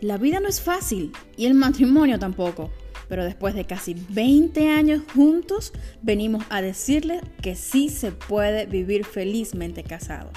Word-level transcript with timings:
La 0.00 0.16
vida 0.16 0.40
no 0.40 0.48
es 0.48 0.62
fácil 0.62 1.12
y 1.36 1.46
el 1.46 1.54
matrimonio 1.54 2.18
tampoco. 2.18 2.70
Pero 3.08 3.24
después 3.24 3.54
de 3.54 3.66
casi 3.66 3.94
20 4.10 4.68
años 4.68 5.02
juntos, 5.14 5.72
venimos 6.00 6.44
a 6.48 6.62
decirles 6.62 7.22
que 7.42 7.56
sí 7.56 7.88
se 7.88 8.12
puede 8.12 8.66
vivir 8.66 9.04
felizmente 9.04 9.82
casado 9.82 10.30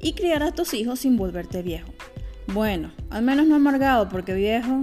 y 0.00 0.12
criar 0.12 0.42
a 0.42 0.52
tus 0.52 0.74
hijos 0.74 1.00
sin 1.00 1.16
volverte 1.16 1.62
viejo. 1.62 1.92
Bueno, 2.48 2.92
al 3.08 3.22
menos 3.22 3.46
no 3.46 3.54
amargado 3.54 4.08
porque 4.08 4.34
viejo. 4.34 4.82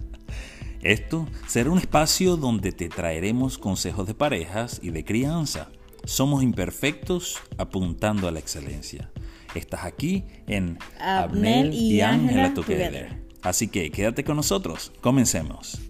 Esto 0.82 1.26
será 1.48 1.70
un 1.70 1.78
espacio 1.78 2.36
donde 2.36 2.70
te 2.70 2.88
traeremos 2.88 3.58
consejos 3.58 4.06
de 4.06 4.14
parejas 4.14 4.78
y 4.82 4.90
de 4.90 5.04
crianza. 5.04 5.68
Somos 6.04 6.44
imperfectos 6.44 7.38
apuntando 7.58 8.28
a 8.28 8.30
la 8.30 8.38
excelencia. 8.38 9.10
Estás 9.56 9.84
aquí 9.84 10.24
en 10.46 10.78
Abnel 11.00 11.74
y 11.74 12.02
Ángela 12.02 12.54
Together. 12.54 13.25
Así 13.46 13.68
que 13.68 13.92
quédate 13.92 14.24
con 14.24 14.34
nosotros. 14.34 14.90
Comencemos. 15.00 15.80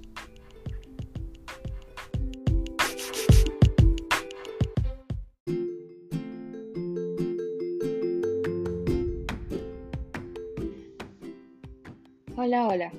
Hola, 12.37 12.69
hola. 12.69 12.92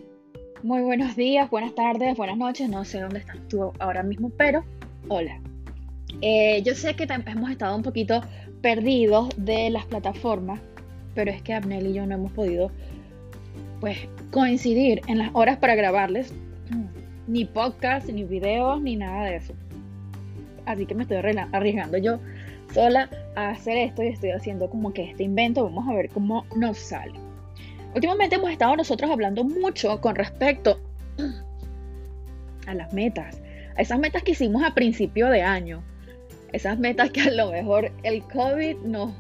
Muy 0.64 0.82
buenos 0.82 1.16
días, 1.16 1.48
buenas 1.52 1.76
tardes, 1.76 2.18
buenas 2.18 2.38
noches. 2.38 2.68
No 2.68 2.84
sé 2.84 3.00
dónde 3.00 3.20
estás 3.20 3.38
tú 3.48 3.72
ahora 3.78 4.02
mismo, 4.02 4.32
pero 4.32 4.66
hola. 5.08 5.40
Eh, 6.22 6.64
yo 6.66 6.74
sé 6.74 6.96
que 6.96 7.04
hemos 7.04 7.52
estado 7.52 7.76
un 7.76 7.84
poquito 7.84 8.24
perdidos 8.64 9.30
de 9.38 9.70
las 9.70 9.86
plataformas, 9.86 10.60
pero 11.14 11.30
es 11.30 11.44
que 11.44 11.54
Abnel 11.54 11.86
y 11.86 11.94
yo 11.94 12.08
no 12.08 12.16
hemos 12.16 12.32
podido 12.32 12.72
pues 13.80 13.98
coincidir 14.32 15.02
en 15.08 15.20
las 15.20 15.30
horas 15.34 15.58
para 15.58 15.76
grabarles 15.76 16.34
ni 17.28 17.46
podcast, 17.46 18.10
ni 18.10 18.24
videos, 18.24 18.82
ni 18.82 18.96
nada 18.96 19.26
de 19.26 19.36
eso. 19.36 19.54
Así 20.66 20.86
que 20.86 20.96
me 20.96 21.04
estoy 21.04 21.18
arriesgando 21.18 21.98
yo 21.98 22.20
sola 22.74 23.10
a 23.36 23.50
hacer 23.50 23.78
esto 23.78 24.04
y 24.04 24.08
estoy 24.08 24.32
haciendo 24.32 24.70
como 24.70 24.94
que 24.94 25.04
este 25.12 25.24
invento. 25.24 25.64
Vamos 25.64 25.88
a 25.88 25.94
ver 25.94 26.10
cómo 26.10 26.46
nos 26.56 26.78
sale. 26.78 27.14
Últimamente 27.96 28.36
hemos 28.36 28.52
estado 28.52 28.76
nosotros 28.76 29.10
hablando 29.10 29.44
mucho 29.44 30.00
con 30.02 30.16
respecto 30.16 30.80
a 32.68 32.74
las 32.74 32.94
metas, 32.94 33.42
a 33.78 33.82
esas 33.82 34.00
metas 34.00 34.24
que 34.24 34.32
hicimos 34.32 34.64
a 34.64 34.74
principio 34.74 35.30
de 35.30 35.42
año, 35.42 35.82
esas 36.52 36.78
metas 36.78 37.12
que 37.12 37.22
a 37.22 37.32
lo 37.32 37.52
mejor 37.52 37.92
el 38.04 38.22
COVID 38.24 38.78
nos 38.84 39.14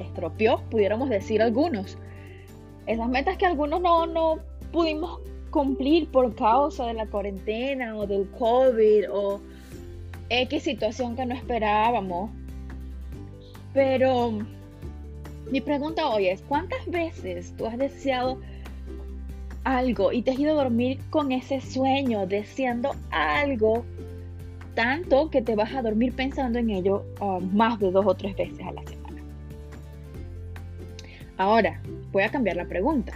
estropeó, 0.00 0.62
pudiéramos 0.70 1.08
decir 1.08 1.42
algunos, 1.42 1.98
esas 2.86 3.08
metas 3.08 3.36
que 3.36 3.46
algunos 3.46 3.80
no, 3.80 4.06
no 4.06 4.38
pudimos 4.72 5.20
cumplir 5.50 6.08
por 6.08 6.34
causa 6.34 6.86
de 6.86 6.94
la 6.94 7.06
cuarentena 7.06 7.96
o 7.96 8.06
del 8.06 8.28
COVID 8.30 9.04
o 9.12 9.40
X 10.28 10.62
situación 10.62 11.16
que 11.16 11.24
no 11.26 11.34
esperábamos. 11.34 12.30
Pero 13.72 14.32
mi 15.50 15.60
pregunta 15.60 16.08
hoy 16.08 16.28
es, 16.28 16.42
¿cuántas 16.42 16.84
veces 16.86 17.54
tú 17.56 17.66
has 17.66 17.78
deseado 17.78 18.38
algo 19.64 20.12
y 20.12 20.22
te 20.22 20.32
has 20.32 20.38
ido 20.38 20.52
a 20.52 20.64
dormir 20.64 20.98
con 21.10 21.32
ese 21.32 21.60
sueño, 21.60 22.26
deseando 22.26 22.94
algo, 23.10 23.84
tanto 24.74 25.30
que 25.30 25.42
te 25.42 25.54
vas 25.54 25.74
a 25.74 25.82
dormir 25.82 26.14
pensando 26.14 26.58
en 26.58 26.70
ello 26.70 27.04
ah, 27.20 27.38
más 27.52 27.78
de 27.78 27.90
dos 27.90 28.06
o 28.06 28.14
tres 28.14 28.36
veces 28.36 28.60
a 28.66 28.72
la 28.72 28.82
semana? 28.82 29.22
Ahora, 31.36 31.80
voy 32.14 32.22
a 32.22 32.30
cambiar 32.30 32.56
la 32.56 32.66
pregunta. 32.66 33.12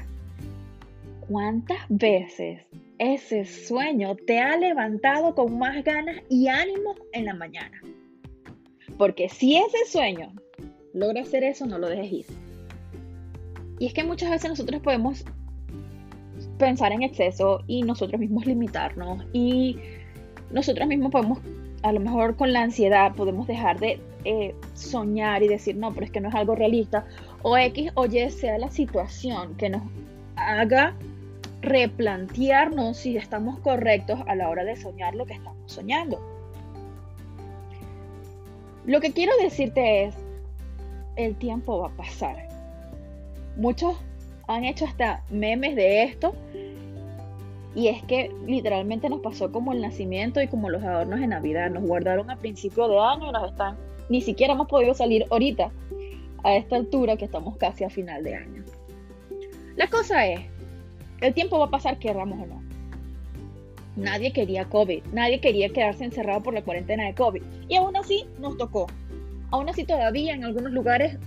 ¿Cuántas 1.28 1.78
veces 1.88 2.60
ese 2.98 3.44
sueño 3.44 4.16
te 4.16 4.40
ha 4.40 4.56
levantado 4.56 5.34
con 5.34 5.56
más 5.56 5.82
ganas 5.84 6.16
y 6.28 6.48
ánimo 6.48 6.94
en 7.12 7.26
la 7.26 7.34
mañana? 7.34 7.80
Porque 8.98 9.28
si 9.28 9.56
ese 9.56 9.86
sueño 9.86 10.32
logra 10.92 11.22
hacer 11.22 11.44
eso, 11.44 11.64
no 11.64 11.78
lo 11.78 11.88
dejes 11.88 12.12
ir. 12.12 12.26
Y 13.78 13.86
es 13.86 13.94
que 13.94 14.02
muchas 14.02 14.30
veces 14.30 14.50
nosotros 14.50 14.82
podemos 14.82 15.24
pensar 16.58 16.90
en 16.90 17.02
exceso 17.02 17.62
y 17.68 17.82
nosotros 17.82 18.20
mismos 18.20 18.46
limitarnos 18.46 19.24
y 19.32 19.76
nosotros 20.50 20.88
mismos 20.88 21.12
podemos, 21.12 21.38
a 21.82 21.92
lo 21.92 22.00
mejor 22.00 22.36
con 22.36 22.52
la 22.52 22.62
ansiedad, 22.62 23.14
podemos 23.14 23.46
dejar 23.46 23.78
de 23.78 24.00
eh, 24.24 24.54
soñar 24.74 25.42
y 25.42 25.48
decir, 25.48 25.76
no, 25.76 25.92
pero 25.92 26.06
es 26.06 26.12
que 26.12 26.20
no 26.20 26.28
es 26.28 26.34
algo 26.34 26.54
realista, 26.54 27.04
o 27.42 27.56
X 27.56 27.92
o 27.94 28.06
Y 28.06 28.30
sea 28.30 28.58
la 28.58 28.70
situación 28.70 29.56
que 29.56 29.70
nos 29.70 29.82
haga 30.36 30.94
replantearnos 31.60 32.96
si 32.96 33.16
estamos 33.16 33.58
correctos 33.60 34.20
a 34.26 34.34
la 34.34 34.48
hora 34.48 34.64
de 34.64 34.76
soñar 34.76 35.14
lo 35.14 35.26
que 35.26 35.34
estamos 35.34 35.72
soñando. 35.72 36.20
Lo 38.86 39.00
que 39.00 39.12
quiero 39.12 39.32
decirte 39.40 40.04
es, 40.04 40.14
el 41.16 41.36
tiempo 41.36 41.78
va 41.80 41.88
a 41.88 41.96
pasar. 41.96 42.48
Muchos 43.56 43.96
han 44.46 44.64
hecho 44.64 44.86
hasta 44.86 45.22
memes 45.30 45.76
de 45.76 46.04
esto. 46.04 46.34
Y 47.74 47.88
es 47.88 48.02
que 48.04 48.30
literalmente 48.46 49.08
nos 49.08 49.20
pasó 49.20 49.52
como 49.52 49.72
el 49.72 49.80
nacimiento 49.80 50.40
y 50.40 50.48
como 50.48 50.70
los 50.70 50.82
adornos 50.82 51.20
de 51.20 51.26
Navidad. 51.26 51.70
Nos 51.70 51.84
guardaron 51.84 52.30
a 52.30 52.36
principio 52.36 52.88
de 52.88 52.98
año 52.98 53.28
y 53.28 53.32
nos 53.32 53.50
están. 53.50 53.76
Ni 54.08 54.20
siquiera 54.20 54.54
hemos 54.54 54.68
podido 54.68 54.94
salir 54.94 55.26
ahorita, 55.30 55.70
a 56.44 56.56
esta 56.56 56.76
altura 56.76 57.16
que 57.16 57.24
estamos 57.24 57.56
casi 57.56 57.84
a 57.84 57.90
final 57.90 58.24
de 58.24 58.34
año. 58.36 58.64
La 59.76 59.88
cosa 59.88 60.26
es, 60.26 60.40
el 61.20 61.34
tiempo 61.34 61.58
va 61.58 61.66
a 61.66 61.70
pasar, 61.70 61.98
querramos 61.98 62.40
o 62.40 62.46
no. 62.46 62.62
Nadie 63.96 64.32
quería 64.32 64.64
COVID, 64.64 65.02
nadie 65.12 65.40
quería 65.40 65.68
quedarse 65.70 66.04
encerrado 66.04 66.42
por 66.42 66.54
la 66.54 66.62
cuarentena 66.62 67.06
de 67.06 67.14
COVID. 67.14 67.42
Y 67.68 67.76
aún 67.76 67.96
así 67.96 68.26
nos 68.38 68.56
tocó. 68.56 68.86
Aún 69.50 69.68
así 69.68 69.84
todavía 69.84 70.34
en 70.34 70.44
algunos 70.44 70.72
lugares, 70.72 71.18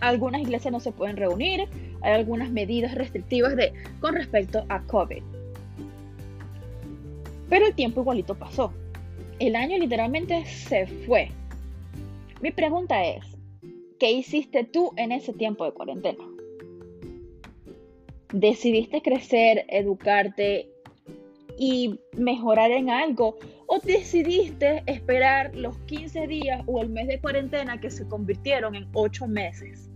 algunas 0.00 0.40
iglesias 0.40 0.70
no 0.70 0.80
se 0.80 0.92
pueden 0.92 1.16
reunir, 1.16 1.68
hay 2.02 2.12
algunas 2.12 2.50
medidas 2.50 2.94
restrictivas 2.94 3.56
de, 3.56 3.72
con 4.00 4.14
respecto 4.14 4.64
a 4.68 4.80
COVID. 4.82 5.22
Pero 7.48 7.66
el 7.66 7.74
tiempo 7.74 8.00
igualito 8.00 8.34
pasó. 8.34 8.72
El 9.38 9.56
año 9.56 9.78
literalmente 9.78 10.44
se 10.46 10.86
fue. 10.86 11.28
Mi 12.40 12.50
pregunta 12.50 13.04
es, 13.04 13.24
¿qué 13.98 14.12
hiciste 14.12 14.64
tú 14.64 14.92
en 14.96 15.12
ese 15.12 15.32
tiempo 15.32 15.64
de 15.64 15.72
cuarentena? 15.72 16.24
¿Decidiste 18.32 19.00
crecer, 19.02 19.64
educarte 19.68 20.68
y 21.58 21.98
mejorar 22.16 22.70
en 22.70 22.90
algo? 22.90 23.36
¿O 23.66 23.78
decidiste 23.78 24.82
esperar 24.86 25.54
los 25.54 25.78
15 25.86 26.26
días 26.26 26.62
o 26.66 26.80
el 26.80 26.90
mes 26.90 27.06
de 27.08 27.20
cuarentena 27.20 27.80
que 27.80 27.90
se 27.90 28.06
convirtieron 28.06 28.74
en 28.74 28.88
8 28.92 29.26
meses? 29.26 29.88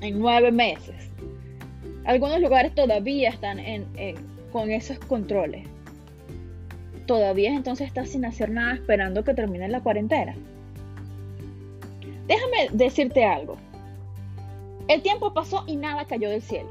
En 0.00 0.18
9 0.18 0.52
meses. 0.52 1.10
Algunos 2.04 2.40
lugares 2.40 2.74
todavía 2.74 3.30
están 3.30 3.58
con 4.52 4.70
esos 4.70 4.98
controles. 5.00 5.66
Todavía 7.08 7.50
entonces 7.50 7.88
estás 7.88 8.10
sin 8.10 8.24
hacer 8.24 8.50
nada 8.50 8.74
esperando 8.74 9.24
que 9.24 9.34
termine 9.34 9.68
la 9.68 9.80
cuarentena. 9.80 10.36
Déjame 12.28 12.68
decirte 12.70 13.24
algo. 13.24 13.56
El 14.86 15.02
tiempo 15.02 15.34
pasó 15.34 15.64
y 15.66 15.74
nada 15.74 16.04
cayó 16.04 16.30
del 16.30 16.42
cielo. 16.42 16.70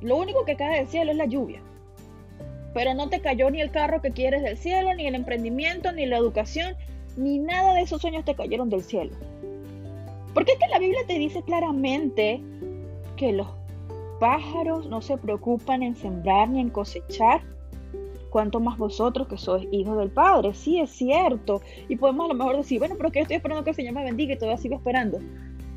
Lo 0.00 0.16
único 0.16 0.46
que 0.46 0.56
cae 0.56 0.78
del 0.78 0.88
cielo 0.88 1.10
es 1.10 1.18
la 1.18 1.26
lluvia 1.26 1.60
pero 2.74 2.94
no 2.94 3.08
te 3.08 3.20
cayó 3.20 3.50
ni 3.50 3.60
el 3.60 3.72
carro 3.72 4.00
que 4.00 4.12
quieres 4.12 4.42
del 4.42 4.56
cielo, 4.56 4.94
ni 4.94 5.06
el 5.06 5.16
emprendimiento, 5.16 5.90
ni 5.90 6.06
la 6.06 6.16
educación, 6.16 6.76
ni 7.16 7.38
nada 7.38 7.74
de 7.74 7.80
esos 7.80 8.00
sueños 8.00 8.24
te 8.24 8.36
cayeron 8.36 8.70
del 8.70 8.82
cielo. 8.82 9.16
Porque 10.32 10.52
es 10.52 10.58
que 10.58 10.68
la 10.68 10.78
Biblia 10.78 11.00
te 11.06 11.18
dice 11.18 11.42
claramente 11.42 12.40
que 13.16 13.32
los 13.32 13.48
pájaros 14.20 14.86
no 14.86 15.00
se 15.02 15.16
preocupan 15.16 15.82
en 15.82 15.96
sembrar 15.96 16.48
ni 16.50 16.60
en 16.60 16.70
cosechar, 16.70 17.40
cuanto 18.38 18.60
más 18.60 18.78
vosotros 18.78 19.26
que 19.26 19.36
sois 19.36 19.66
hijos 19.72 19.98
del 19.98 20.10
Padre. 20.10 20.54
Sí, 20.54 20.78
es 20.78 20.90
cierto. 20.90 21.60
Y 21.88 21.96
podemos 21.96 22.26
a 22.26 22.28
lo 22.28 22.34
mejor 22.34 22.56
decir, 22.56 22.78
bueno, 22.78 22.94
pero 22.96 23.10
que 23.10 23.18
estoy 23.18 23.34
esperando 23.34 23.64
que 23.64 23.70
el 23.70 23.76
Señor 23.76 23.94
me 23.94 24.04
bendiga 24.04 24.32
y 24.32 24.36
todavía 24.36 24.58
sigo 24.58 24.76
esperando. 24.76 25.18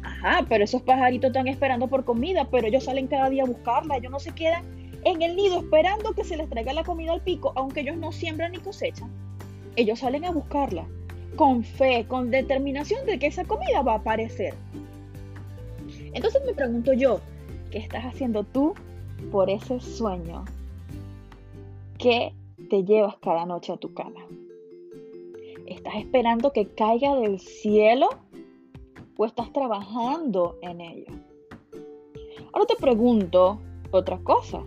Ajá, 0.03 0.45
pero 0.47 0.63
esos 0.63 0.83
pajaritos 0.83 1.29
están 1.29 1.47
esperando 1.47 1.87
por 1.87 2.05
comida, 2.05 2.47
pero 2.51 2.67
ellos 2.67 2.83
salen 2.83 3.07
cada 3.07 3.31
día 3.31 3.41
a 3.41 3.47
buscarla, 3.47 3.97
ellos 3.97 4.11
no 4.11 4.19
se 4.19 4.31
quedan 4.35 4.63
en 5.05 5.23
el 5.23 5.35
nido 5.35 5.57
esperando 5.57 6.13
que 6.13 6.23
se 6.23 6.37
les 6.37 6.47
traiga 6.51 6.71
la 6.73 6.83
comida 6.83 7.13
al 7.13 7.21
pico, 7.21 7.51
aunque 7.55 7.79
ellos 7.79 7.97
no 7.97 8.11
siembran 8.11 8.51
ni 8.51 8.59
cosechan. 8.59 9.09
Ellos 9.75 9.97
salen 9.97 10.23
a 10.25 10.29
buscarla 10.29 10.85
con 11.35 11.63
fe, 11.63 12.05
con 12.07 12.29
determinación 12.29 13.07
de 13.07 13.17
que 13.17 13.25
esa 13.25 13.43
comida 13.43 13.81
va 13.81 13.93
a 13.93 13.97
aparecer. 13.97 14.53
Entonces 16.13 16.43
me 16.45 16.53
pregunto 16.53 16.93
yo, 16.93 17.21
¿qué 17.71 17.79
estás 17.79 18.05
haciendo 18.05 18.43
tú 18.43 18.75
por 19.31 19.49
ese 19.49 19.79
sueño? 19.79 20.45
¿Qué 21.97 22.33
te 22.71 22.85
llevas 22.85 23.18
cada 23.18 23.45
noche 23.45 23.73
a 23.73 23.77
tu 23.77 23.94
cama? 23.94 24.25
¿Estás 25.68 25.95
esperando 25.95 26.53
que 26.53 26.69
caiga 26.69 27.18
del 27.18 27.38
cielo 27.38 28.07
o 29.18 29.25
estás 29.25 29.51
trabajando 29.51 30.57
en 30.62 30.79
ello? 30.79 31.12
Ahora 32.53 32.68
te 32.68 32.77
pregunto, 32.77 33.59
otra 33.91 34.19
cosa. 34.19 34.63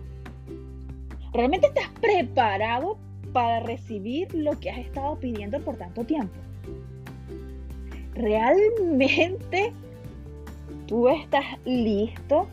¿Realmente 1.33 1.65
estás 1.65 1.89
preparado 1.99 2.99
para 3.33 3.61
recibir 3.61 4.31
lo 4.35 4.51
que 4.59 4.69
has 4.69 4.77
estado 4.77 5.19
pidiendo 5.19 5.59
por 5.61 5.75
tanto 5.75 6.03
tiempo? 6.03 6.35
¿Realmente 8.13 9.73
tú 10.85 11.09
estás 11.09 11.43
listo 11.65 12.47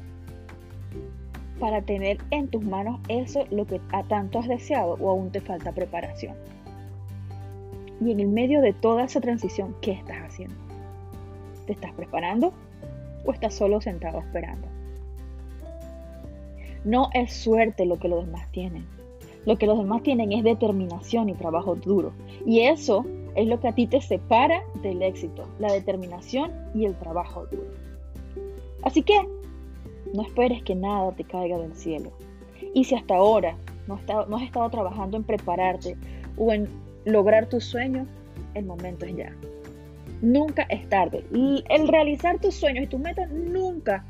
para 1.59 1.83
tener 1.83 2.19
en 2.31 2.49
tus 2.49 2.65
manos 2.65 3.01
eso 3.09 3.45
lo 3.51 3.67
que 3.67 3.81
a 3.93 4.03
tanto 4.05 4.39
has 4.39 4.49
deseado 4.49 4.97
o 5.01 5.11
aún 5.11 5.31
te 5.31 5.41
falta 5.41 5.73
preparación? 5.73 6.35
Y 8.01 8.11
en 8.11 8.21
el 8.21 8.29
medio 8.29 8.61
de 8.61 8.73
toda 8.73 9.05
esa 9.05 9.21
transición, 9.21 9.77
¿qué 9.81 9.93
estás 9.93 10.19
haciendo? 10.19 10.57
¿Te 11.67 11.73
estás 11.73 11.93
preparando 11.93 12.53
o 13.25 13.33
estás 13.33 13.55
solo 13.55 13.81
sentado 13.81 14.19
esperando? 14.19 14.67
No 16.85 17.11
es 17.15 17.33
suerte 17.33 17.87
lo 17.87 17.99
que 17.99 18.09
los 18.09 18.27
demás 18.27 18.51
tienen. 18.51 18.85
Lo 19.47 19.57
que 19.57 19.67
los 19.67 19.79
demás 19.79 20.03
tienen 20.03 20.33
es 20.33 20.43
determinación 20.43 21.29
y 21.29 21.35
trabajo 21.35 21.77
duro. 21.77 22.13
Y 22.45 22.61
eso 22.61 23.05
es 23.35 23.47
lo 23.47 23.61
que 23.61 23.69
a 23.69 23.75
ti 23.75 23.87
te 23.87 24.01
separa 24.01 24.63
del 24.83 25.03
éxito, 25.03 25.49
la 25.59 25.73
determinación 25.73 26.53
y 26.75 26.87
el 26.87 26.97
trabajo 26.97 27.47
duro. 27.47 27.71
Así 28.83 29.03
que 29.03 29.15
no 30.13 30.23
esperes 30.23 30.63
que 30.63 30.75
nada 30.75 31.13
te 31.13 31.25
caiga 31.25 31.59
del 31.59 31.75
cielo. 31.75 32.13
Y 32.75 32.85
si 32.85 32.95
hasta 32.95 33.17
ahora 33.17 33.57
no, 33.87 33.99
has 34.37 34.43
estado 34.43 34.71
trabajando 34.71 35.17
en 35.17 35.25
prepararte 35.25 35.97
o 36.37 36.53
en 36.53 36.69
lograr 37.05 37.47
tus 37.47 37.65
sueños, 37.65 38.07
el 38.55 38.65
momento 38.65 39.07
es 39.07 39.17
ya. 39.17 39.33
Nunca 40.21 40.63
es 40.69 40.89
tarde. 40.89 41.25
El 41.69 41.89
realizar 41.89 42.39
tus 42.39 42.55
sueños 42.55 42.85
y 42.85 42.87
tus 42.87 43.01
metas 43.01 43.31
nunca, 43.31 44.05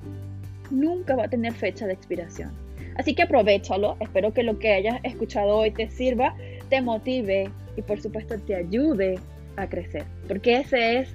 nunca 0.71 1.17
va 1.17 1.25
a 1.25 1.29
tener 1.29 1.53
fecha 1.53 1.87
de 1.87 1.95
expiración. 1.95 2.53
Así 2.97 3.15
que 3.15 3.23
aprovechalo. 3.23 3.97
Espero 4.01 4.35
que 4.35 4.43
lo 4.43 4.59
que 4.59 4.73
hayas 4.73 5.01
escuchado 5.05 5.57
hoy 5.57 5.71
te 5.71 5.89
sirva, 5.89 6.35
te 6.69 6.83
motive 6.83 7.51
y 7.77 7.83
por 7.83 8.01
supuesto 8.01 8.39
te 8.39 8.55
ayude 8.55 9.19
a 9.57 9.67
crecer. 9.69 10.05
Porque 10.29 10.59
esa 10.59 10.79
es 10.79 11.15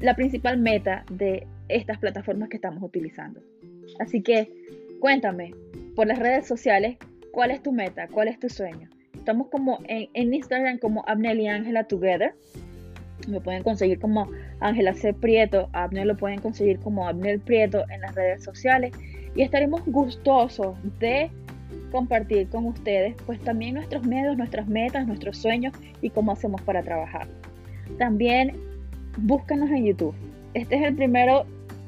la 0.00 0.16
principal 0.16 0.58
meta 0.58 1.04
de 1.10 1.46
estas 1.68 1.98
plataformas 1.98 2.48
que 2.48 2.56
estamos 2.56 2.82
utilizando. 2.82 3.40
Así 3.98 4.22
que 4.22 4.50
cuéntame 5.00 5.54
por 5.94 6.06
las 6.06 6.18
redes 6.18 6.46
sociales 6.46 6.96
cuál 7.32 7.50
es 7.50 7.62
tu 7.62 7.72
meta, 7.72 8.08
cuál 8.08 8.28
es 8.28 8.38
tu 8.38 8.48
sueño. 8.48 8.88
Estamos 9.14 9.48
como 9.48 9.78
en, 9.88 10.32
Instagram 10.32 10.78
como 10.78 11.04
Abnel 11.06 11.40
y 11.40 11.48
Ángela 11.48 11.84
Together. 11.84 12.34
Me 13.28 13.40
pueden 13.40 13.62
conseguir 13.62 13.98
como 13.98 14.30
Ángela 14.60 14.94
C. 14.94 15.12
Prieto. 15.12 15.68
Abnel 15.72 16.08
lo 16.08 16.16
pueden 16.16 16.40
conseguir 16.40 16.78
como 16.78 17.06
Abnel 17.06 17.40
Prieto 17.40 17.84
en 17.90 18.00
las 18.00 18.14
redes 18.14 18.42
sociales. 18.42 18.92
Y 19.34 19.42
estaremos 19.42 19.84
gustosos 19.86 20.76
de 20.98 21.30
compartir 21.90 22.48
con 22.48 22.66
ustedes 22.66 23.14
pues 23.26 23.40
también 23.40 23.74
nuestros 23.74 24.06
miedos, 24.06 24.36
nuestras 24.36 24.66
metas, 24.66 25.06
nuestros 25.06 25.36
sueños 25.38 25.74
y 26.00 26.10
cómo 26.10 26.32
hacemos 26.32 26.62
para 26.62 26.82
trabajar. 26.82 27.26
También 27.98 28.56
búscanos 29.18 29.70
en 29.70 29.86
YouTube. 29.86 30.14
Este 30.54 30.76
es 30.76 30.82
el 30.82 30.94
primero 30.94 31.44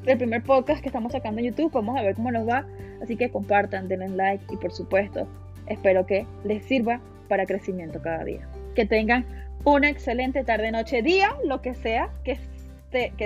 el 0.06 0.19
primer 0.19 0.43
podcast 0.43 0.81
que 0.81 0.88
estamos 0.88 1.12
sacando 1.12 1.41
en 1.41 1.49
YouTube. 1.49 1.73
Vamos 1.73 1.99
a 1.99 2.02
ver 2.02 2.14
cómo 2.14 2.31
nos 2.31 2.49
va. 2.49 2.67
Así 3.02 3.17
que 3.17 3.31
compartan, 3.31 3.88
denle 3.88 4.08
like 4.08 4.44
y 4.52 4.56
por 4.56 4.73
supuesto 4.73 5.26
espero 5.67 6.05
que 6.06 6.26
les 6.44 6.64
sirva 6.64 7.00
para 7.29 7.47
crecimiento 7.47 8.00
cada 8.02 8.25
día. 8.25 8.47
Que 8.75 8.85
tengan 8.85 9.25
una 9.64 9.88
excelente 9.88 10.44
tarde, 10.44 10.70
noche, 10.73 11.02
día, 11.02 11.37
lo 11.44 11.62
que 11.62 11.75
sea 11.75 12.11
que, 12.25 12.38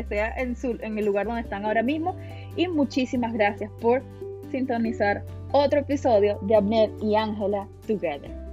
sea 0.08 0.34
en, 0.36 0.56
su, 0.56 0.78
en 0.80 0.98
el 0.98 1.06
lugar 1.06 1.26
donde 1.26 1.40
están 1.40 1.64
ahora 1.64 1.82
mismo. 1.82 2.16
Y 2.56 2.68
muchísimas 2.68 3.32
gracias 3.32 3.70
por 3.80 4.02
sintonizar 4.50 5.22
otro 5.52 5.80
episodio 5.80 6.38
de 6.42 6.56
Abner 6.56 6.90
y 7.00 7.14
Ángela 7.16 7.66
Together. 7.86 8.43